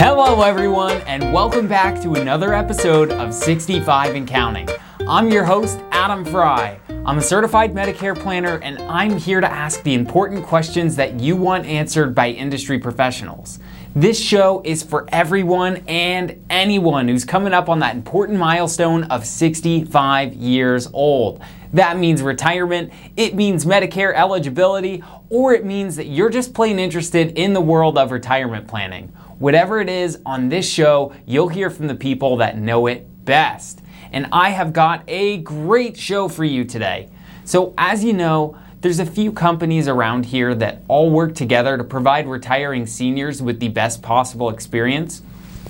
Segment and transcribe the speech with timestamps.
[0.00, 4.68] Hello, everyone, and welcome back to another episode of 65 and Counting.
[5.08, 6.78] I'm your host, Adam Fry.
[7.04, 11.34] I'm a certified Medicare planner, and I'm here to ask the important questions that you
[11.34, 13.58] want answered by industry professionals.
[13.96, 19.26] This show is for everyone and anyone who's coming up on that important milestone of
[19.26, 21.42] 65 years old.
[21.72, 27.36] That means retirement, it means Medicare eligibility, or it means that you're just plain interested
[27.36, 29.12] in the world of retirement planning.
[29.38, 33.80] Whatever it is on this show, you'll hear from the people that know it best.
[34.10, 37.08] And I have got a great show for you today.
[37.44, 41.84] So, as you know, there's a few companies around here that all work together to
[41.84, 45.22] provide retiring seniors with the best possible experience.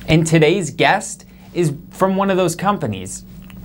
[0.07, 3.25] And today's guest is from one of those companies,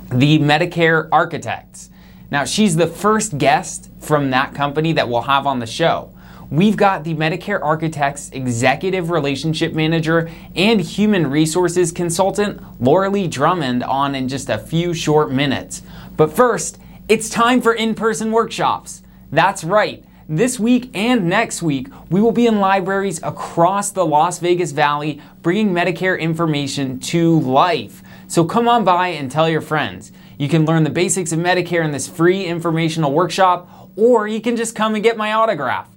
[0.09, 1.90] the Medicare Architects.
[2.29, 6.13] Now, she's the first guest from that company that we'll have on the show.
[6.54, 13.84] We've got the Medicare Architects Executive Relationship Manager and Human Resources Consultant, Laura Lee Drummond,
[13.84, 15.82] on in just a few short minutes.
[16.15, 16.77] But first,
[17.10, 19.01] it's time for in person workshops.
[19.32, 20.05] That's right.
[20.29, 25.20] This week and next week, we will be in libraries across the Las Vegas Valley
[25.41, 28.04] bringing Medicare information to life.
[28.27, 30.12] So come on by and tell your friends.
[30.38, 34.55] You can learn the basics of Medicare in this free informational workshop, or you can
[34.55, 35.90] just come and get my autograph.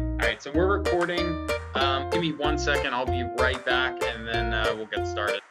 [0.00, 1.48] All right, so we're recording.
[1.76, 5.42] Um, give me one second, I'll be right back, and then uh, we'll get started.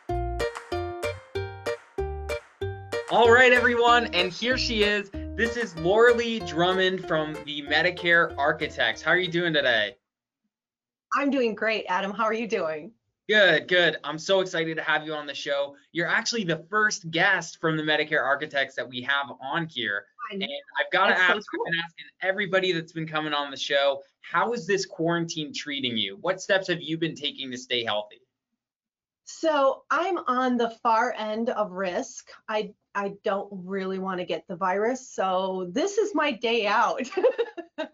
[3.10, 5.10] All right, everyone, and here she is.
[5.36, 9.02] This is Laura Lee Drummond from the Medicare Architects.
[9.02, 9.96] How are you doing today?
[11.16, 12.12] I'm doing great, Adam.
[12.12, 12.92] How are you doing?
[13.28, 13.98] Good, good.
[14.04, 15.76] I'm so excited to have you on the show.
[15.92, 20.06] You're actually the first guest from the Medicare Architects that we have on here.
[20.32, 21.66] And I've got to ask, so cool.
[21.66, 25.98] I've been asking everybody that's been coming on the show, how is this quarantine treating
[25.98, 26.20] you?
[26.22, 28.22] What steps have you been taking to stay healthy?
[29.24, 32.30] So I'm on the far end of risk.
[32.48, 37.10] I I don't really want to get the virus, so this is my day out.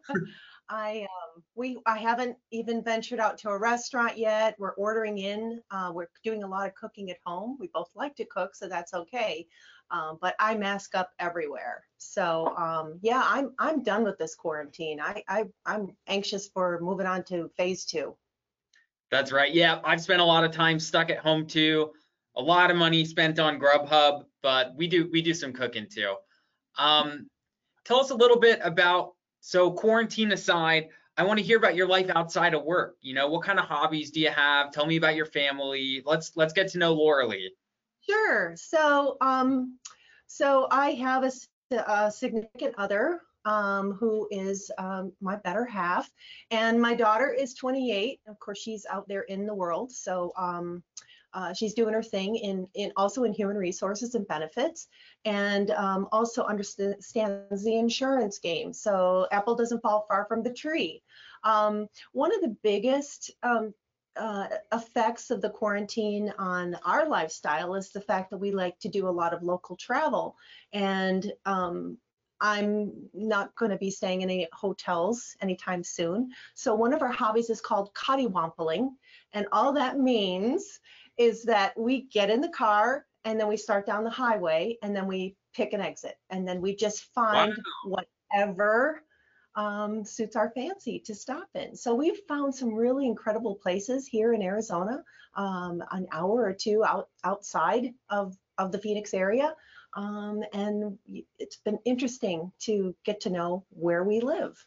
[0.70, 4.56] I um, we I haven't even ventured out to a restaurant yet.
[4.60, 5.62] We're ordering in.
[5.72, 7.58] Uh, we're doing a lot of cooking at home.
[7.60, 9.48] We both like to cook, so that's okay.
[9.92, 11.84] Um, but I mask up everywhere.
[11.98, 15.00] So um, yeah, I'm I'm done with this quarantine.
[15.02, 18.16] I, I I'm anxious for moving on to phase two.
[19.10, 19.52] That's right.
[19.52, 21.92] Yeah, I've spent a lot of time stuck at home too.
[22.36, 26.16] A lot of money spent on Grubhub, but we do we do some cooking too.
[26.78, 27.28] Um,
[27.86, 30.90] tell us a little bit about so quarantine aside.
[31.18, 32.96] I want to hear about your life outside of work.
[33.02, 34.72] You know, what kind of hobbies do you have?
[34.72, 36.02] Tell me about your family.
[36.06, 37.54] Let's let's get to know Laura Lee.
[38.08, 38.54] Sure.
[38.56, 39.78] So um,
[40.28, 41.32] so I have a,
[41.92, 46.10] a significant other um, who is um, my better half.
[46.52, 48.20] And my daughter is 28.
[48.28, 49.92] Of course, she's out there in the world.
[49.92, 50.84] So um,
[51.34, 54.88] uh, she's doing her thing in, in also in human resources and benefits
[55.26, 58.74] and um, also understands the insurance game.
[58.74, 61.04] So apple doesn't fall far from the tree.
[61.44, 63.74] Um, one of the biggest um,
[64.16, 68.90] uh, effects of the quarantine on our lifestyle is the fact that we like to
[68.90, 70.36] do a lot of local travel
[70.74, 71.98] and um,
[72.42, 76.32] I'm not going to be staying in any hotels anytime soon.
[76.54, 78.92] So one of our hobbies is called cottywampling.
[79.34, 80.80] And all that means
[81.20, 84.96] is that we get in the car and then we start down the highway and
[84.96, 86.16] then we pick an exit.
[86.30, 87.54] And then we just find
[87.86, 88.06] wow.
[88.32, 89.04] whatever
[89.56, 91.76] um, suits our fancy to stop in.
[91.76, 95.04] So we've found some really incredible places here in Arizona,
[95.36, 99.54] um, an hour or two out outside of, of the Phoenix area.
[99.96, 100.98] Um, and
[101.38, 104.64] it's been interesting to get to know where we live.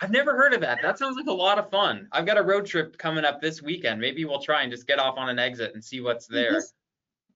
[0.00, 0.78] I've never heard of that.
[0.82, 2.08] That sounds like a lot of fun.
[2.12, 4.00] I've got a road trip coming up this weekend.
[4.00, 6.52] Maybe we'll try and just get off on an exit and see what's there.
[6.52, 6.74] Just,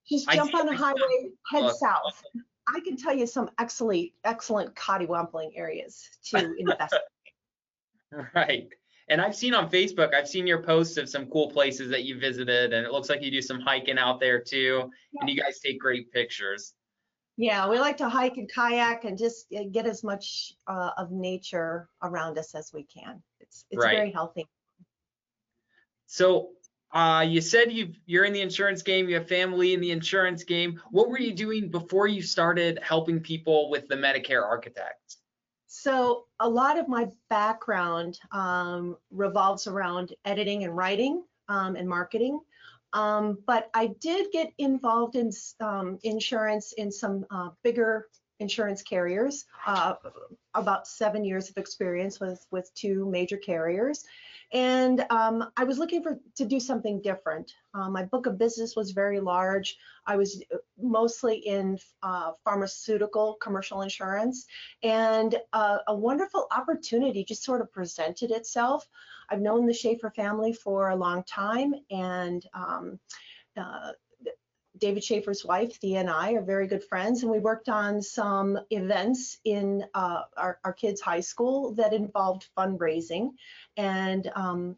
[0.09, 2.23] just jump on the highway, head south.
[2.73, 6.95] I can tell you some excellent, excellent cottywampling areas to invest.
[8.13, 8.27] in.
[8.33, 8.67] right.
[9.09, 12.17] And I've seen on Facebook, I've seen your posts of some cool places that you
[12.17, 14.89] visited, and it looks like you do some hiking out there too,
[15.19, 16.73] and you guys take great pictures.
[17.35, 21.11] Yeah, we like to hike and kayak and just uh, get as much uh, of
[21.11, 23.23] nature around us as we can.
[23.39, 23.95] It's it's Right.
[23.97, 24.47] very healthy.
[26.05, 26.49] So
[26.91, 30.43] uh, you said you you're in the insurance game, you have family in the insurance
[30.43, 30.79] game.
[30.91, 35.17] What were you doing before you started helping people with the Medicare Architects?
[35.65, 42.39] So a lot of my background um, revolves around editing and writing um, and marketing.
[42.93, 48.07] Um, but I did get involved in um, insurance in some uh, bigger
[48.43, 49.45] insurance carriers.
[49.65, 49.95] Uh,
[50.53, 54.05] about seven years of experience with with two major carriers,
[54.51, 57.55] and um, I was looking for to do something different.
[57.73, 59.77] Uh, my book of business was very large.
[60.05, 60.43] I was
[60.79, 64.45] mostly in uh, pharmaceutical commercial insurance,
[64.83, 68.87] and uh, a wonderful opportunity just sort of presented itself.
[69.29, 72.99] I've known the Schaefer family for a long time, and um,
[73.57, 73.93] uh,
[74.83, 78.59] David Schaefer's wife, Thea, and I are very good friends, and we worked on some
[78.69, 83.29] events in uh, our, our kids' high school that involved fundraising
[83.77, 84.75] and um,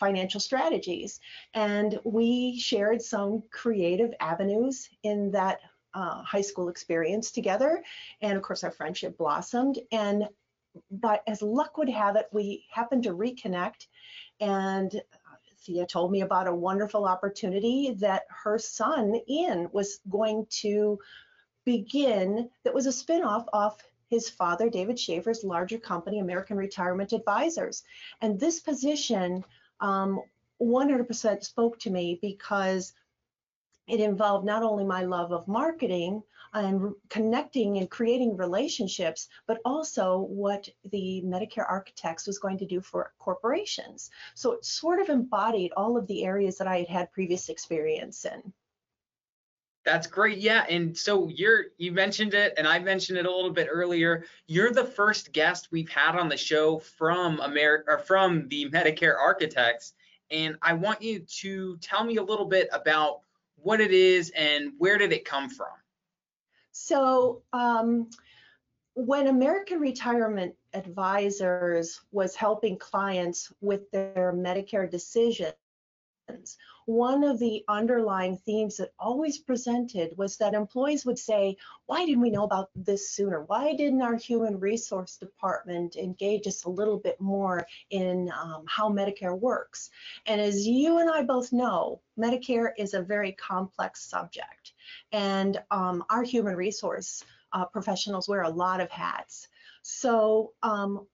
[0.00, 1.20] financial strategies.
[1.52, 5.60] And we shared some creative avenues in that
[5.92, 7.82] uh, high school experience together.
[8.22, 9.78] And of course, our friendship blossomed.
[9.92, 10.26] And
[10.90, 13.88] but as luck would have it, we happened to reconnect
[14.40, 15.02] and
[15.64, 20.98] Thea told me about a wonderful opportunity that her son, Ian, was going to
[21.64, 27.82] begin that was a spinoff off his father, David Schaefer's larger company, American Retirement Advisors.
[28.20, 29.44] And this position
[29.80, 30.20] um,
[30.60, 32.92] 100% spoke to me because
[33.86, 36.22] it involved not only my love of marketing
[36.54, 42.80] and connecting and creating relationships, but also what the Medicare Architects was going to do
[42.80, 44.10] for corporations.
[44.34, 48.24] So it sort of embodied all of the areas that I had had previous experience
[48.24, 48.52] in.
[49.84, 50.38] That's great.
[50.38, 50.64] Yeah.
[50.70, 54.24] And so you're you mentioned it and I mentioned it a little bit earlier.
[54.46, 59.18] You're the first guest we've had on the show from America or from the Medicare
[59.18, 59.92] Architects.
[60.30, 63.20] And I want you to tell me a little bit about
[63.64, 65.72] what it is and where did it come from?
[66.70, 68.10] So um,
[68.94, 75.54] when American Retirement Advisors was helping clients with their Medicare decisions,
[76.86, 82.20] one of the underlying themes that always presented was that employees would say, why didn't
[82.20, 83.42] we know about this sooner?
[83.42, 88.90] Why didn't our human resource department engage us a little bit more in um, how
[88.90, 89.90] Medicare works?
[90.26, 94.72] And as you and I both know, Medicare is a very complex subject.
[95.12, 99.48] And um, our human resource uh, professionals wear a lot of hats.
[99.82, 101.06] So um,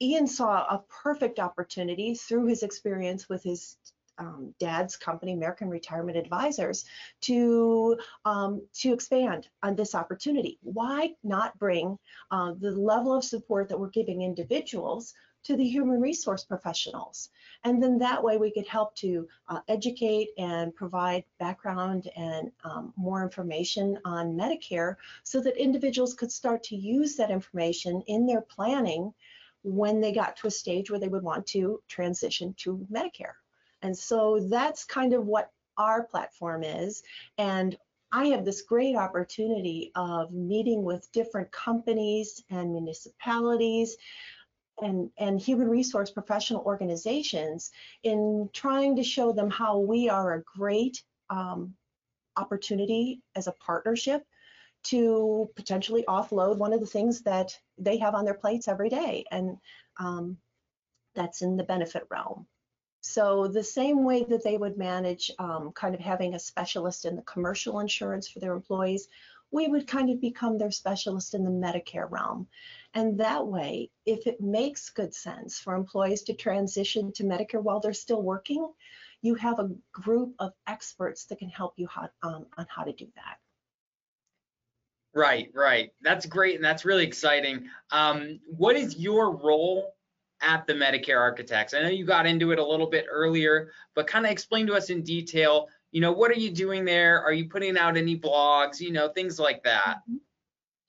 [0.00, 3.76] Ian saw a perfect opportunity through his experience with his
[4.18, 6.84] um, dad's company, American Retirement Advisors,
[7.22, 10.58] to um, to expand on this opportunity.
[10.62, 11.98] Why not bring
[12.30, 15.14] uh, the level of support that we're giving individuals
[15.44, 17.30] to the human resource professionals?
[17.64, 22.92] And then that way we could help to uh, educate and provide background and um,
[22.96, 28.42] more information on Medicare so that individuals could start to use that information in their
[28.42, 29.12] planning
[29.62, 33.34] when they got to a stage where they would want to transition to Medicare.
[33.82, 37.02] And so that's kind of what our platform is.
[37.38, 37.76] And
[38.12, 43.96] I have this great opportunity of meeting with different companies and municipalities
[44.80, 47.70] and, and human resource professional organizations
[48.02, 51.74] in trying to show them how we are a great um,
[52.36, 54.22] opportunity as a partnership
[54.84, 59.24] to potentially offload one of the things that they have on their plates every day.
[59.30, 59.56] And
[59.98, 60.36] um,
[61.14, 62.46] that's in the benefit realm.
[63.06, 67.14] So the same way that they would manage um, kind of having a specialist in
[67.14, 69.08] the commercial insurance for their employees,
[69.52, 72.48] we would kind of become their specialist in the Medicare realm.
[72.94, 77.78] And that way, if it makes good sense for employees to transition to Medicare while
[77.78, 78.72] they're still working,
[79.22, 82.92] you have a group of experts that can help you how, um, on how to
[82.92, 83.38] do that.
[85.14, 85.92] Right, right.
[86.02, 87.68] That's great and that's really exciting.
[87.92, 89.95] Um, what is your role
[90.40, 91.74] at the Medicare Architects?
[91.74, 94.74] I know you got into it a little bit earlier, but kind of explain to
[94.74, 97.22] us in detail, you know, what are you doing there?
[97.22, 99.98] Are you putting out any blogs, you know, things like that?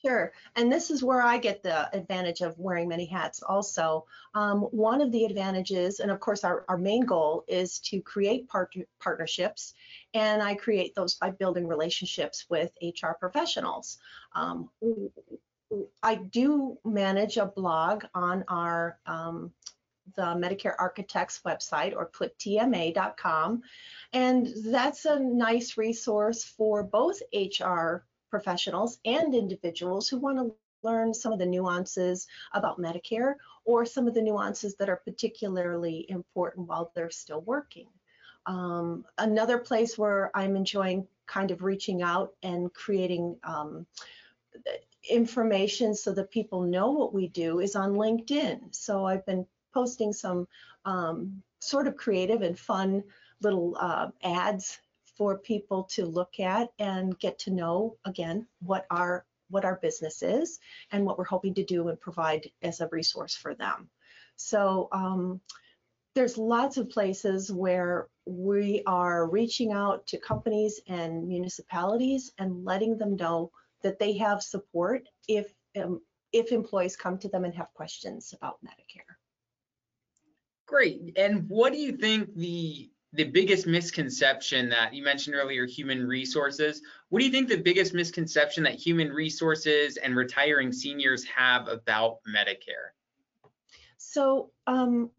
[0.05, 4.05] Sure, and this is where I get the advantage of wearing many hats also.
[4.35, 8.47] Um, one of the advantages, and of course our, our main goal is to create
[8.47, 9.73] part partnerships,
[10.13, 13.97] and I create those by building relationships with HR professionals.
[14.35, 14.69] Um,
[16.01, 19.51] I do manage a blog on our um,
[20.15, 23.61] the Medicare Architects website or clicktma.com.
[24.13, 31.13] And that's a nice resource for both HR professionals and individuals who want to learn
[31.13, 36.67] some of the nuances about Medicare or some of the nuances that are particularly important
[36.67, 37.87] while they're still working.
[38.45, 43.85] Um, another place where I'm enjoying kind of reaching out and creating um,
[45.09, 48.73] information so that people know what we do is on LinkedIn.
[48.75, 50.47] So I've been posting some
[50.85, 53.03] um, sort of creative and fun
[53.41, 54.79] little uh, ads
[55.17, 60.21] for people to look at and get to know again what our what our business
[60.23, 60.59] is
[60.91, 63.89] and what we're hoping to do and provide as a resource for them.
[64.35, 65.39] So um,
[66.15, 72.97] there's lots of places where we are reaching out to companies and municipalities and letting
[72.97, 73.51] them know
[73.83, 76.01] that they have support if um,
[76.33, 79.15] if employees come to them and have questions about Medicare.
[80.65, 81.13] Great.
[81.17, 86.81] And what do you think the the biggest misconception that you mentioned earlier, human resources.
[87.09, 92.17] What do you think the biggest misconception that human resources and retiring seniors have about
[92.27, 92.91] Medicare?
[93.97, 95.09] So um,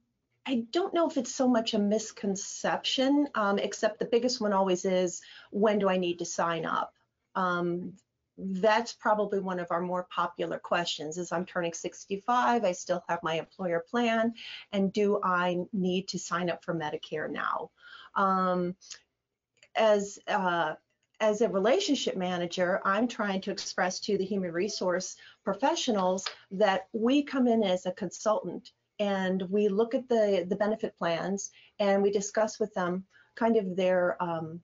[0.47, 4.85] I don't know if it's so much a misconception, um, except the biggest one always
[4.85, 6.93] is, when do I need to sign up?
[7.35, 7.95] Um,
[8.39, 13.23] that's probably one of our more popular questions is I'm turning 65, I still have
[13.23, 14.35] my employer plan,
[14.73, 17.71] and do I need to sign up for Medicare now?
[18.15, 18.77] Um,
[19.75, 20.75] as uh,
[21.21, 27.25] as a relationship manager, I'm trying to express to the human resource professionals that we
[27.25, 32.11] come in as a consultant and we look at the, the benefit plans and we
[32.11, 33.05] discuss with them
[33.35, 34.61] kind of their um,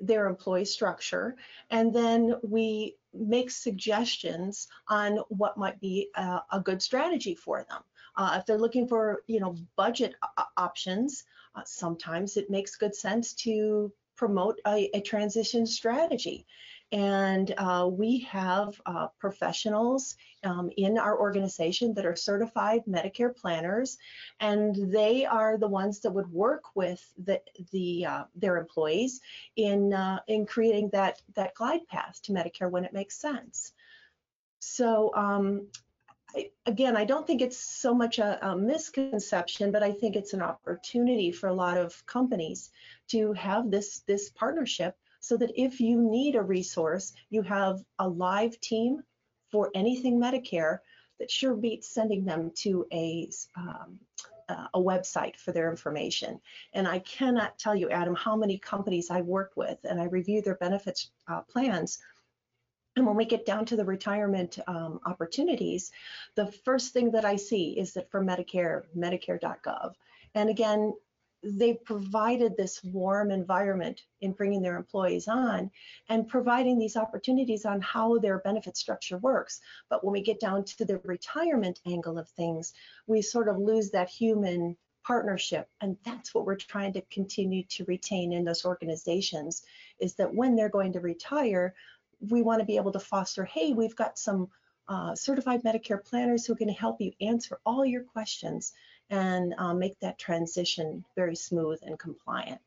[0.00, 1.36] their employee structure
[1.70, 7.82] and then we make suggestions on what might be a, a good strategy for them.
[8.16, 10.14] Uh, if they're looking for, you know, budget
[10.56, 16.46] options, uh, sometimes it makes good sense to promote a, a transition strategy.
[16.90, 23.98] And uh, we have uh, professionals um, in our organization that are certified Medicare planners,
[24.40, 27.42] and they are the ones that would work with the,
[27.72, 29.20] the uh, their employees
[29.56, 33.72] in uh, in creating that that glide path to Medicare when it makes sense.
[34.60, 35.68] So um,
[36.34, 40.34] I, again, I don't think it's so much a, a, misconception, but I think it's
[40.34, 42.70] an opportunity for a lot of companies
[43.08, 48.08] to have this this partnership so that if you need a resource, you have a
[48.08, 49.02] live team
[49.50, 50.78] for anything Medicare
[51.18, 53.98] that sure beats sending them to a um,
[54.48, 56.40] uh, a website for their information.
[56.72, 60.40] And I cannot tell you, Adam, how many companies I work with and I review
[60.40, 61.98] their benefits uh, plans.
[62.96, 65.92] And when we get down to the retirement um, opportunities,
[66.34, 69.92] the first thing that I see is that for Medicare, Medicare.gov.
[70.34, 70.94] And again,
[71.42, 75.70] they've provided this warm environment in bringing their employees on
[76.08, 79.60] and providing these opportunities on how their benefit structure works.
[79.88, 82.72] But when we get down to the retirement angle of things,
[83.06, 84.76] we sort of lose that human
[85.06, 85.68] partnership.
[85.80, 89.62] And that's what we're trying to continue to retain in those organizations
[90.00, 91.74] is that when they're going to retire,
[92.20, 94.48] we want to be able to foster, hey, we've got some
[94.88, 98.72] uh, certified Medicare planners who can help you answer all your questions
[99.10, 102.60] and uh, make that transition very smooth and compliant.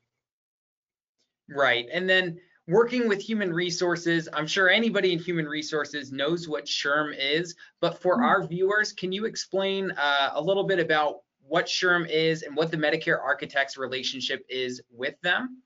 [1.49, 1.87] Right.
[1.91, 7.15] And then working with human resources, I'm sure anybody in human resources knows what SHRM
[7.17, 8.25] is, but for mm-hmm.
[8.25, 11.17] our viewers, can you explain uh, a little bit about
[11.47, 15.61] what SHRM is and what the Medicare Architects relationship is with them?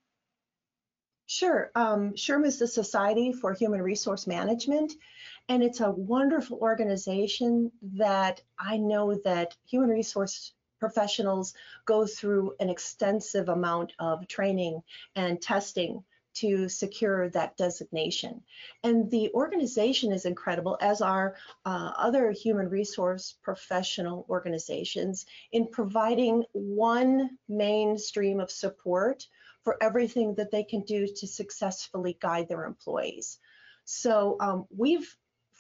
[1.27, 1.72] Sure.
[1.75, 4.94] Um, SHRM is the Society for Human Resource Management,
[5.50, 11.53] and it's a wonderful organization that I know that human resource professionals
[11.86, 14.82] go through an extensive amount of training
[15.15, 16.03] and testing
[16.36, 18.44] to secure that designation.
[18.84, 26.44] And the organization is incredible, as are uh, other human resource professional organizations, in providing
[26.51, 29.25] one mainstream of support
[29.63, 33.39] for everything that they can do to successfully guide their employees.
[33.86, 35.15] So um, we've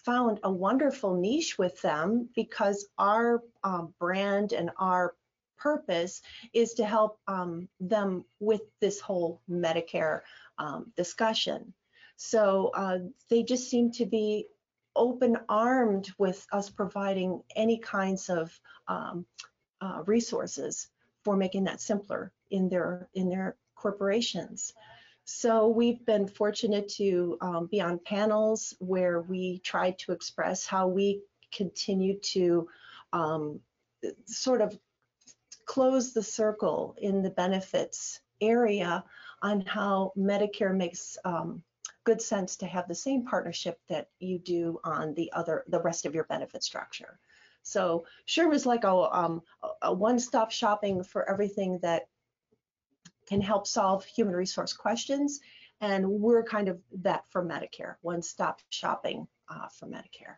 [0.05, 5.15] found a wonderful niche with them because our um, brand and our
[5.57, 6.21] purpose
[6.53, 10.21] is to help um, them with this whole Medicare
[10.59, 11.73] um, discussion.
[12.17, 14.47] So uh, they just seem to be
[14.95, 18.57] open armed with us providing any kinds of
[18.87, 19.25] um,
[19.81, 20.87] uh, resources
[21.23, 24.73] for making that simpler in their in their corporations.
[25.25, 30.87] So we've been fortunate to um, be on panels where we try to express how
[30.87, 32.67] we continue to
[33.11, 33.59] um,
[34.25, 34.77] sort of
[35.65, 39.03] close the circle in the benefits area
[39.41, 41.63] on how Medicare makes um,
[42.03, 46.05] good sense to have the same partnership that you do on the other, the rest
[46.05, 47.19] of your benefit structure.
[47.63, 49.41] So SHRM is like a, um,
[49.81, 52.03] a one-stop shopping for everything that
[53.27, 55.39] can help solve human resource questions.
[55.81, 60.37] And we're kind of that for Medicare, one-stop shopping uh, for Medicare.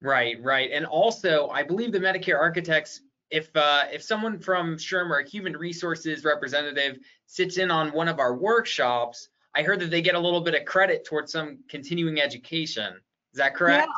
[0.00, 0.70] Right, right.
[0.72, 5.28] And also, I believe the Medicare architects, if uh, if someone from SHRM or a
[5.28, 10.14] human resources representative sits in on one of our workshops, I heard that they get
[10.14, 12.94] a little bit of credit towards some continuing education.
[13.32, 13.88] Is that correct?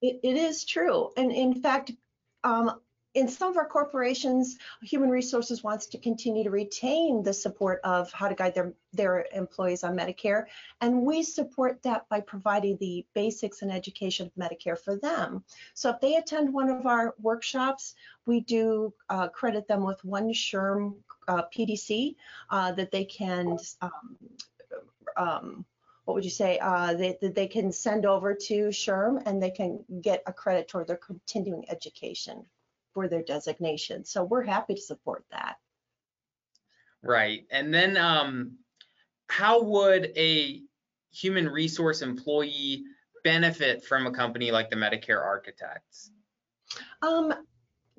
[0.00, 1.10] Yeah, it, it is true.
[1.16, 1.92] And in fact,
[2.44, 2.80] um,
[3.14, 8.12] in some of our corporations, human resources wants to continue to retain the support of
[8.12, 10.44] how to guide their, their employees on Medicare.
[10.80, 15.42] And we support that by providing the basics and education of Medicare for them.
[15.74, 17.94] So if they attend one of our workshops,
[18.26, 20.94] we do uh, credit them with one SHRM
[21.26, 22.14] uh, PDC
[22.50, 24.16] uh, that they can um,
[25.16, 25.64] um,
[26.04, 29.84] what would you say, uh, they, they can send over to SHRM and they can
[30.00, 32.44] get a credit toward their continuing education
[32.94, 34.04] for their designation.
[34.04, 35.56] So we're happy to support that.
[37.02, 37.46] Right.
[37.50, 38.58] And then um,
[39.28, 40.62] how would a
[41.12, 42.84] human resource employee
[43.24, 46.10] benefit from a company like the Medicare Architects?
[47.02, 47.32] Um,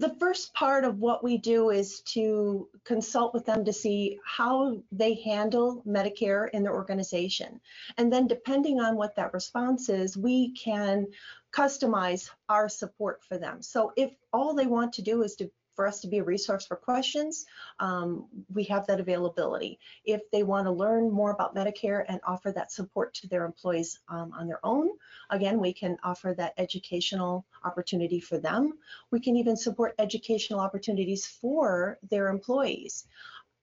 [0.01, 4.81] the first part of what we do is to consult with them to see how
[4.91, 7.61] they handle Medicare in their organization.
[7.97, 11.05] And then depending on what that response is, we can
[11.51, 13.61] customize our support for them.
[13.61, 16.67] So if all they want to do is to for us to be a resource
[16.67, 17.47] for questions,
[17.79, 19.79] um, we have that availability.
[20.05, 23.99] If they want to learn more about Medicare and offer that support to their employees
[24.07, 24.89] um, on their own,
[25.31, 28.73] again, we can offer that educational opportunity for them.
[29.09, 33.07] We can even support educational opportunities for their employees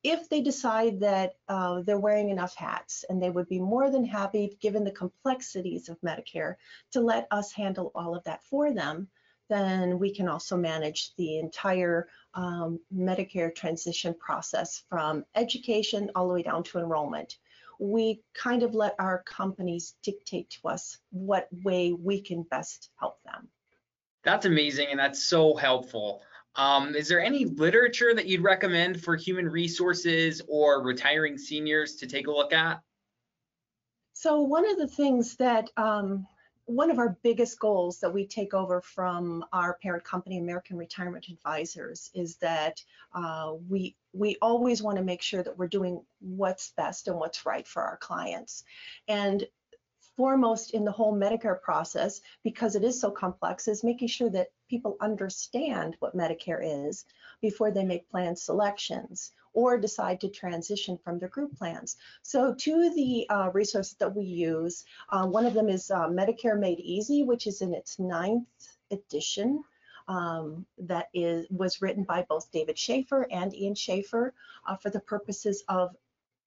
[0.03, 4.05] if they decide that uh, they're wearing enough hats and they would be more than
[4.05, 6.55] happy given the complexities of medicare
[6.93, 9.09] to let us handle all of that for them
[9.49, 16.35] then we can also manage the entire um, Medicare transition process from education all the
[16.35, 17.39] way down to enrollment.
[17.81, 23.23] We kind of let our companies dictate to us what way we can best help
[23.25, 23.49] them.
[24.25, 26.23] That's amazing and that's so helpful.
[26.57, 32.07] Um, is there any literature that you'd recommend for human resources or retiring seniors to
[32.07, 32.81] take a look at?
[34.13, 36.27] So one of the things that um,
[36.69, 41.27] one of our biggest goals that we take over from our parent company, American Retirement
[41.31, 42.83] Advisors, is that
[43.15, 47.47] uh, we we always want to make sure that we're doing what's best and what's
[47.47, 48.65] right for our clients.
[49.07, 49.45] And
[50.19, 54.49] foremost in the whole Medicare process, because it is so complex, is making sure that
[54.69, 57.05] people understand what Medicare is
[57.41, 61.97] before they make plan selections or decide to transition from their group plans.
[62.23, 66.09] So two of the uh, resources that we use, uh, one of them is uh,
[66.09, 68.49] Medicare Made Easy, which is in its ninth
[68.91, 69.63] edition.
[70.09, 74.33] Um, that is was written by both David Schaefer and Ian Schaefer
[74.67, 75.95] uh, for the purposes of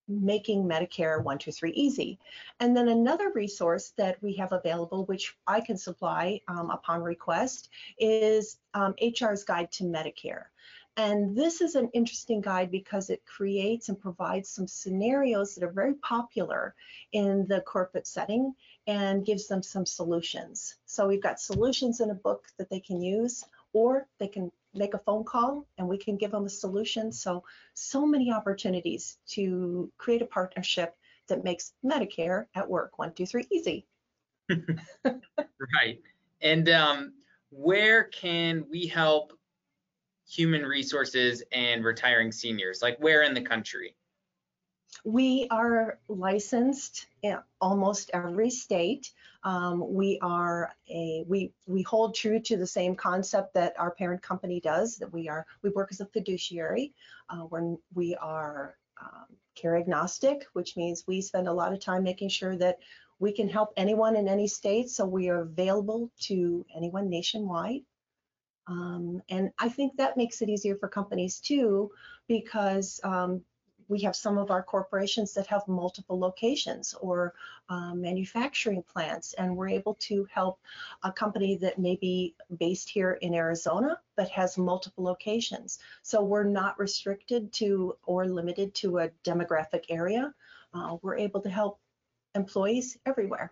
[0.08, 2.20] making Medicare 123 easy.
[2.60, 7.70] And then another resource that we have available, which I can supply um, upon request,
[7.98, 10.46] is um, HR's Guide to Medicare.
[10.98, 15.72] And this is an interesting guide because it creates and provides some scenarios that are
[15.72, 16.76] very popular
[17.14, 18.54] in the corporate setting
[18.88, 20.76] and gives them some solutions.
[20.86, 24.94] So we've got solutions in a book that they can use, or they can make
[24.94, 27.12] a phone call and we can give them a solution.
[27.12, 30.96] So, so many opportunities to create a partnership
[31.28, 33.86] that makes Medicare at work one, two, three easy.
[35.06, 36.00] right.
[36.42, 37.14] And um,
[37.50, 39.34] where can we help
[40.28, 42.82] human resources and retiring seniors?
[42.82, 43.96] Like where in the country?
[45.04, 49.12] We are licensed in almost every state.
[49.44, 54.22] Um, we are a we we hold true to the same concept that our parent
[54.22, 54.98] company does.
[54.98, 56.94] That we are we work as a fiduciary.
[57.30, 59.26] Uh, when we are um,
[59.56, 62.78] care agnostic, which means we spend a lot of time making sure that
[63.20, 64.90] we can help anyone in any state.
[64.90, 67.82] So we are available to anyone nationwide.
[68.68, 71.92] Um, and I think that makes it easier for companies too,
[72.28, 73.42] because um,
[73.92, 77.34] we have some of our corporations that have multiple locations or
[77.68, 80.60] um, manufacturing plants, and we're able to help
[81.04, 85.80] a company that may be based here in Arizona but has multiple locations.
[86.04, 90.34] So we're not restricted to or limited to a demographic area.
[90.74, 91.78] Uh, we're able to help
[92.34, 93.52] employees everywhere.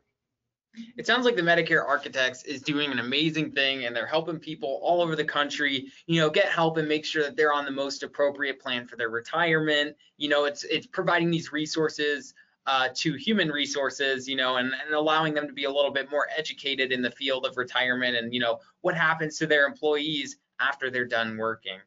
[0.98, 4.80] It sounds like the Medicare Architects is doing an amazing thing and they're helping people
[4.82, 7.72] all over the country, you know, get help and make sure that they're on the
[7.72, 9.96] most appropriate plan for their retirement.
[10.18, 12.34] You know, it's it's providing these resources
[12.65, 16.12] uh, to human resources, you know, and, and allowing them to be a little bit
[16.12, 20.38] more educated in the field of retirement and, you know, what happens to their employees
[20.60, 21.80] after they're done working.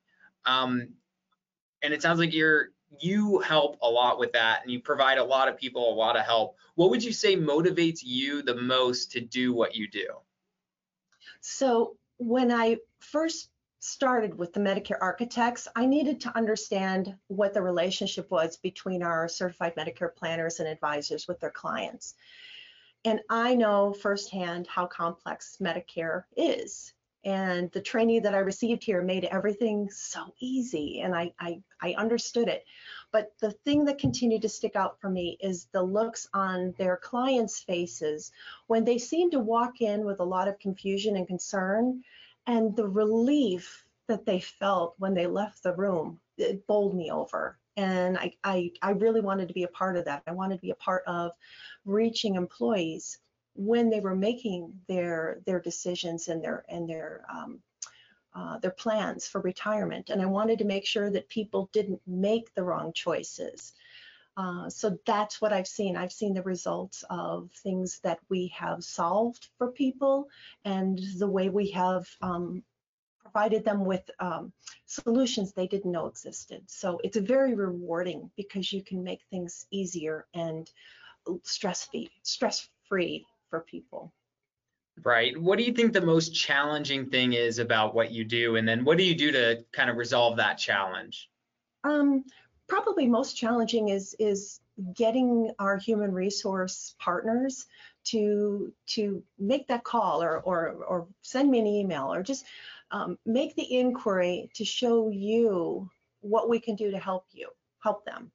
[0.44, 0.88] Um,
[1.83, 5.24] and it sounds like you're you help a lot with that and you provide a
[5.24, 6.57] lot of people a lot of help.
[6.74, 10.09] What would you say motivates you the most to do what you do?
[11.40, 13.50] So when I first
[13.81, 19.28] started with the Medicare architects, I needed to understand what the relationship was between our
[19.28, 22.14] certified Medicare planners and advisors with their clients.
[23.05, 29.02] And I know firsthand how complex Medicare is and the training that I received here
[29.02, 32.64] made everything so easy and I, I, I understood it.
[33.12, 36.96] But the thing that continued to stick out for me is the looks on their
[36.96, 38.32] clients' faces
[38.66, 42.02] when they seemed to walk in with a lot of confusion and concern
[42.46, 47.58] and the relief that they felt when they left the room, it bowled me over.
[47.76, 50.22] And I, I, I really wanted to be a part of that.
[50.26, 51.30] I wanted to be a part of
[51.85, 53.18] reaching employees
[53.54, 57.60] when they were making their their decisions and their and their um,
[58.34, 60.08] uh, their plans for retirement.
[60.08, 63.72] And I wanted to make sure that people didn't make the wrong choices.
[64.38, 65.96] Uh, so that's what I've seen.
[65.96, 70.28] I've seen the results of things that we have solved for people
[70.64, 72.62] and the way we have um,
[73.20, 74.52] provided them with um,
[74.86, 76.62] solutions they didn't know existed.
[76.66, 80.70] So it's very rewarding because you can make things easier and
[81.44, 84.10] stress-free, stress-free for people.
[85.04, 85.38] Right.
[85.38, 88.56] What do you think the most challenging thing is about what you do?
[88.56, 91.28] And then what do you do to kind of resolve that challenge?
[91.84, 92.24] Um,
[92.66, 94.60] probably most challenging is is
[94.94, 97.66] getting our human resource partners
[98.04, 102.46] to to make that call or or, or send me an email or just
[102.90, 108.06] um, make the inquiry to show you what we can do to help you help
[108.06, 108.30] them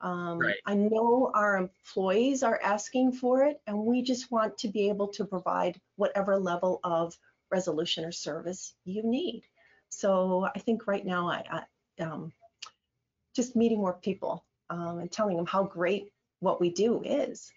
[0.00, 0.56] um, right.
[0.66, 5.08] I know our employees are asking for it, and we just want to be able
[5.08, 7.16] to provide whatever level of
[7.50, 9.42] resolution or service you need.
[9.88, 11.64] So I think right now, I,
[11.98, 12.32] I um,
[13.34, 17.50] just meeting more people um, and telling them how great what we do is.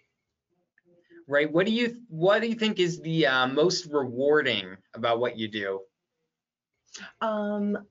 [1.26, 1.50] Right.
[1.50, 5.48] What do you What do you think is the uh, most rewarding about what you
[5.48, 5.80] do?
[7.20, 7.86] Um,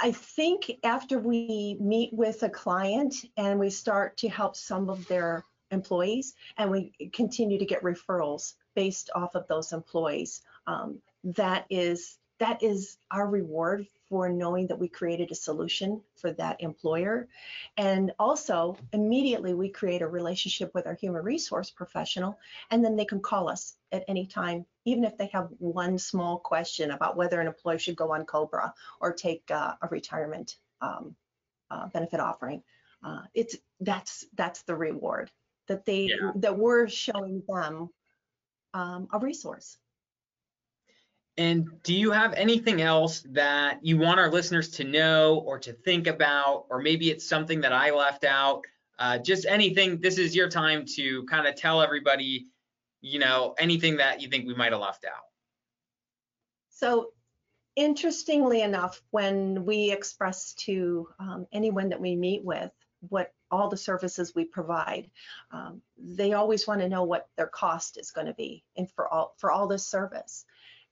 [0.00, 5.06] I think after we meet with a client and we start to help some of
[5.08, 11.66] their employees and we continue to get referrals based off of those employees, um, that
[11.70, 17.28] is that is our reward for knowing that we created a solution for that employer.
[17.76, 22.38] And also, immediately we create a relationship with our human resource professional,
[22.70, 26.38] and then they can call us at any time, even if they have one small
[26.38, 31.16] question about whether an employee should go on COBRA or take uh, a retirement um,
[31.70, 32.62] uh, benefit offering.
[33.04, 35.30] Uh, it's that's that's the reward
[35.68, 36.32] that they yeah.
[36.36, 37.90] that we're showing them
[38.74, 39.78] um, a resource.
[41.38, 45.72] And do you have anything else that you want our listeners to know or to
[45.72, 48.64] think about, or maybe it's something that I left out?
[48.98, 50.00] Uh, just anything.
[50.00, 52.46] This is your time to kind of tell everybody,
[53.02, 55.24] you know, anything that you think we might have left out.
[56.70, 57.10] So,
[57.74, 62.70] interestingly enough, when we express to um, anyone that we meet with
[63.08, 65.10] what all the services we provide,
[65.52, 69.06] um, they always want to know what their cost is going to be, and for
[69.06, 70.46] all for all this service.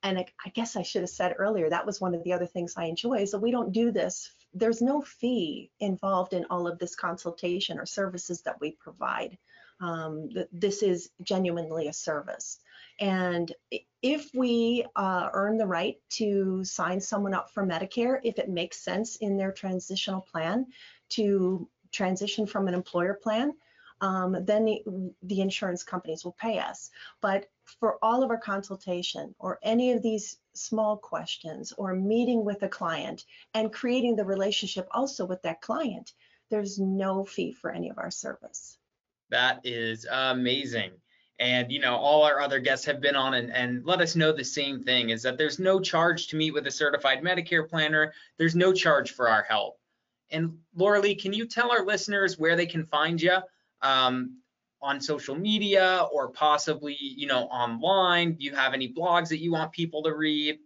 [0.05, 2.47] And I, I guess I should have said earlier, that was one of the other
[2.47, 3.25] things I enjoy.
[3.25, 4.31] So we don't do this.
[4.53, 9.37] There's no fee involved in all of this consultation or services that we provide.
[9.81, 12.61] Um, this is genuinely a service.
[13.01, 13.53] And
[14.03, 18.85] if we uh, earn the right to sign someone up for Medicare, if it makes
[18.85, 20.67] sense in their transitional plan
[21.11, 23.55] to transition from an employer plan,
[24.05, 24.83] um, then the,
[25.23, 26.91] the insurance companies will pay us.
[27.23, 27.47] But
[27.81, 32.69] for all of our consultation or any of these small questions or meeting with a
[32.69, 36.13] client and creating the relationship also with that client,
[36.51, 38.77] there's no fee for any of our service.
[39.31, 40.91] That is amazing.
[41.39, 44.33] And you know, all our other guests have been on and, and let us know
[44.33, 48.13] the same thing is that there's no charge to meet with a certified Medicare planner.
[48.37, 49.79] There's no charge for our help.
[50.31, 53.39] And Laura Lee, can you tell our listeners where they can find you?
[53.85, 54.39] Um,
[54.85, 58.35] on social media or possibly, you know, online?
[58.35, 60.59] Do you have any blogs that you want people to read?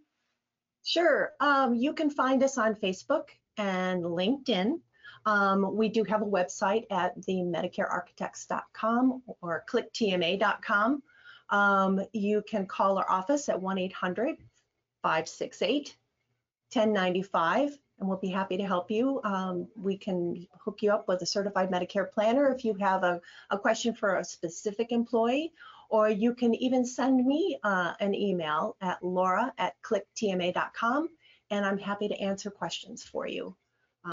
[0.83, 1.31] Sure.
[1.39, 4.81] Um, you can find us on Facebook and LinkedIn.
[5.25, 11.03] Um, we do have a website at the MedicareArchitects.com or clicktma.com.
[11.49, 14.37] Um, you can call our office at 1 800
[15.01, 15.95] 568
[16.73, 19.21] 1095 and we'll be happy to help you.
[19.23, 23.21] Um, we can hook you up with a certified Medicare planner if you have a,
[23.49, 25.51] a question for a specific employee,
[25.89, 31.09] or you can even send me uh, an email at laura at clicktma.com
[31.51, 33.55] and I'm happy to answer questions for you.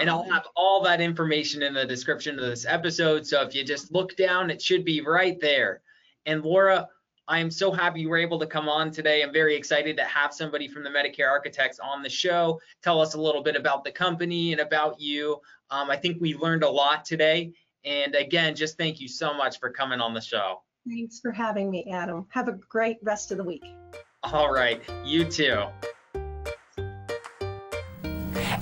[0.01, 3.27] And I'll Um, have all that information in the description of this episode.
[3.27, 5.83] So if you just look down, it should be right there.
[6.25, 6.89] And Laura,
[7.29, 9.23] I am so happy you were able to come on today.
[9.23, 12.61] I'm very excited to have somebody from the Medicare Architects on the show.
[12.83, 15.41] Tell us a little bit about the company and about you.
[15.71, 17.53] Um, I think we learned a lot today.
[17.85, 20.63] And again, just thank you so much for coming on the show.
[20.89, 22.27] Thanks for having me, Adam.
[22.31, 23.65] Have a great rest of the week.
[24.23, 25.65] All right, you too.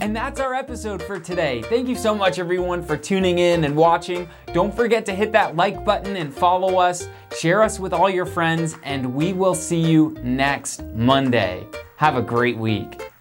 [0.05, 1.63] And that's our episode for today.
[1.63, 4.29] Thank you so much, everyone, for tuning in and watching.
[4.53, 7.09] Don't forget to hit that like button and follow us.
[7.41, 11.67] Share us with all your friends, and we will see you next Monday.
[11.97, 13.14] Have a great week.